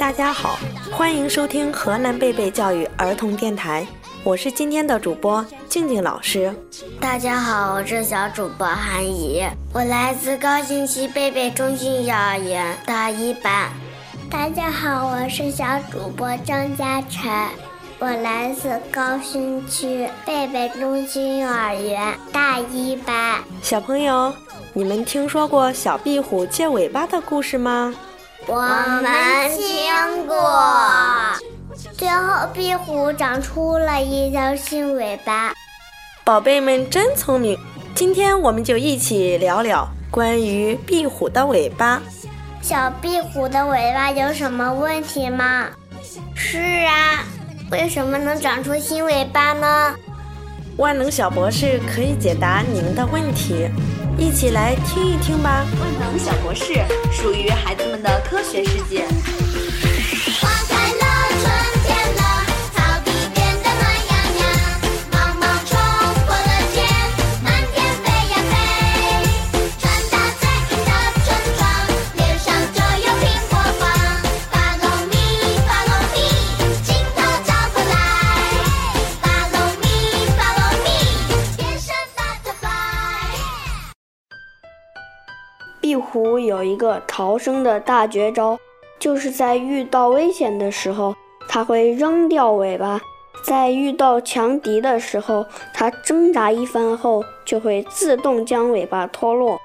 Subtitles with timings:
[0.00, 0.58] 大家好，
[0.90, 3.86] 欢迎收听河南贝贝教育儿童电台，
[4.24, 6.50] 我是今天的主播静静老师。
[6.98, 9.44] 大家好，我是小主播韩怡，
[9.74, 13.68] 我来自高新区贝贝中心幼儿园大一班。
[14.30, 17.30] 大家好，我是小主播张嘉晨，
[17.98, 23.38] 我来自高新区贝贝中心幼儿园大一班。
[23.60, 24.32] 小朋友，
[24.72, 27.94] 你们听说过小壁虎借尾巴的故事吗？
[28.52, 30.36] 我们听过。
[31.96, 35.52] 最后，壁虎长出了一条新尾巴。
[36.24, 37.56] 宝贝们真聪明，
[37.94, 42.02] 今天我们就一起聊聊关于壁虎的尾巴。
[42.60, 45.66] 小壁虎的尾巴有什么问题吗？
[46.34, 47.22] 是啊，
[47.70, 49.94] 为什么能长出新尾巴呢？
[50.76, 53.70] 万能小博士可以解答您的问题。
[54.20, 55.64] 一起来听一听吧！
[55.80, 56.74] 万能小博士
[57.10, 59.06] 属于孩子们的科学世界。
[86.46, 88.58] 有一个逃生的大绝招，
[88.98, 91.14] 就是在遇到危险的时候，
[91.48, 92.98] 它会扔掉尾巴；
[93.44, 99.58] 在遇到强敌的时候，它挣扎一番后就会自动将尾巴脱落。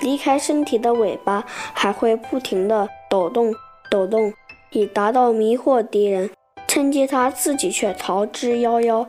[0.00, 3.54] 离开身体的尾巴还会不停地抖动、
[3.90, 4.32] 抖动，
[4.70, 6.30] 以达到迷惑敌人，
[6.68, 9.06] 趁机它自己却逃之夭夭。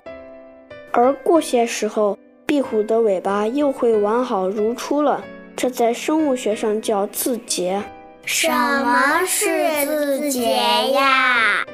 [0.94, 5.22] 而过些时候，壁虎的尾巴又会完好如初了。
[5.58, 7.82] 这在生物学上叫自结。
[8.24, 10.52] 什么是自结
[10.92, 11.66] 呀？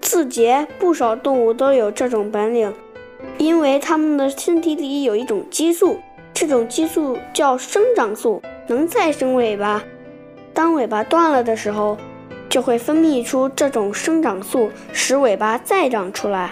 [0.00, 2.74] 自结，不少动物都有这种本领，
[3.38, 6.00] 因为它们的身体里有一种激素，
[6.34, 9.80] 这种激素叫生长素，能再生尾巴。
[10.52, 11.96] 当尾巴断了的时候，
[12.48, 16.50] 就会分泌出这种生长素，使尾巴再长出来。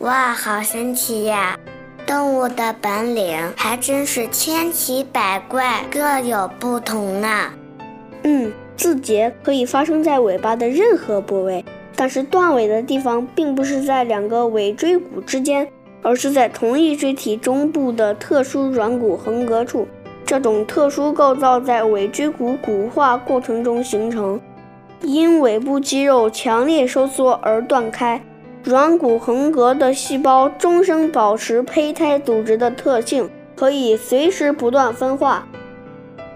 [0.00, 1.58] 哇，好神奇呀！
[2.06, 7.50] 动物的本领还真是千奇百怪，各有不同呢。
[8.24, 11.64] 嗯，自结可以发生在尾巴的任何部位，
[11.96, 15.66] 但是断尾的地方并不是在两个尾椎骨之间，
[16.02, 19.88] 而是在同一椎体中部的特殊软骨横膈处。
[20.26, 24.38] 这种特殊构造在尾椎骨骨化过程中形成，
[25.02, 28.20] 因尾部肌肉强烈收缩而断开。
[28.64, 35.46] 软骨横膈的细胞终生保持胚胎组织的特性，可以随时不断分化，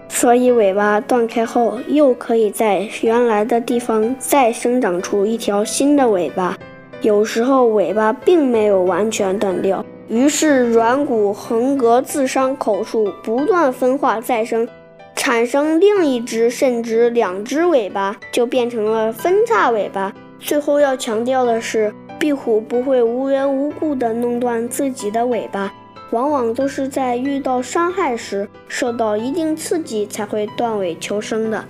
[0.07, 6.55] 所以尾巴断开后，又可以在原来的地方再生长出一条新的尾巴。
[7.01, 14.69] 有时候尾巴并没有完全断掉，于是软骨横膈自伤口处不断分化再生，
[15.15, 20.13] 产生另一只甚至两只尾巴，就变成了分叉尾巴。
[20.39, 21.91] 最后要强调的是。
[22.19, 25.71] 壁虎不会无缘无故地弄断自己的尾巴，
[26.11, 31.63] 往往都是在遇到伤害时受到一定刺激才会断尾求生的。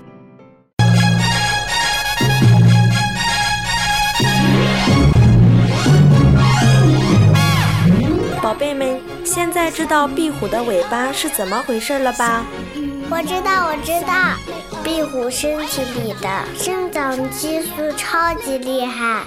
[8.41, 12.43] 宝贝们，现在知道壁虎的尾巴是怎么回事了吧？
[13.11, 14.33] 我知道，我知道，
[14.83, 19.21] 壁虎身体里的生长激素超级厉害。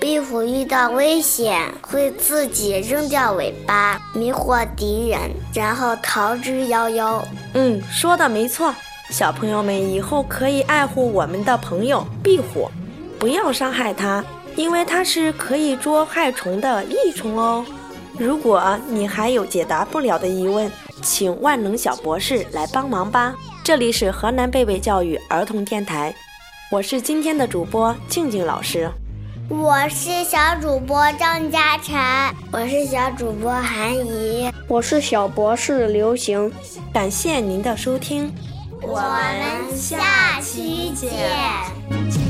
[0.00, 7.20] 壁虎遇到危险会自己扔掉尾巴，迷惑敌人，然后逃之夭夭。
[7.54, 8.72] 嗯，说的没错。
[9.10, 12.70] 小朋友们以后可以爱护我们的朋友壁虎，
[13.18, 14.24] 不要伤害它，
[14.54, 17.66] 因为它是可以捉害虫的益虫哦。
[18.16, 20.70] 如果你还有解答不了的疑问，
[21.02, 23.34] 请万能小博士来帮忙吧。
[23.64, 26.14] 这里是河南贝贝教育儿童电台，
[26.70, 28.88] 我是今天的主播静静老师。
[29.48, 31.96] 我是小主播张嘉晨，
[32.52, 36.52] 我是小主播韩怡，我是小博士刘行。
[36.92, 38.30] 感谢您的收听，
[38.82, 42.27] 我们下期见。